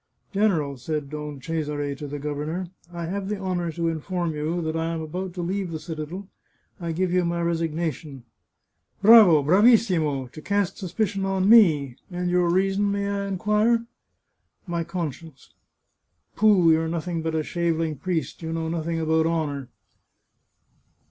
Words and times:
"General," 0.33 0.77
said 0.77 1.11
Don 1.11 1.39
Cesare 1.39 1.93
to 1.93 2.07
the 2.07 2.17
governor," 2.17 2.71
I 2.91 3.05
have 3.05 3.29
the 3.29 3.37
honour 3.37 3.71
to 3.73 3.87
inform 3.87 4.33
you 4.33 4.59
that 4.63 4.75
I 4.75 4.85
am 4.91 5.01
about 5.01 5.35
to 5.35 5.43
leave 5.43 5.69
the 5.69 5.77
cita 5.79 6.07
del. 6.07 6.27
I 6.79 6.91
give 6.91 7.13
you 7.13 7.23
my 7.23 7.39
resignation,"" 7.39 8.23
Bravo! 9.03 9.43
Bravissimo!... 9.43 10.25
to 10.31 10.41
cast 10.41 10.79
suspicion 10.79 11.23
on 11.23 11.47
me! 11.47 11.97
And 12.09 12.31
your 12.31 12.49
reason, 12.49 12.91
may 12.91 13.07
I 13.07 13.27
inquire?"" 13.27 13.85
My 14.75 14.83
conscience."" 14.83 15.53
Pooh! 16.35 16.71
you're 16.71 16.87
nothing 16.87 17.21
but 17.21 17.35
a 17.35 17.43
shaveling 17.43 17.97
priest. 17.97 18.41
You 18.41 18.51
know 18.53 18.69
nothing 18.69 18.99
about 18.99 19.27
honour." 19.27 19.69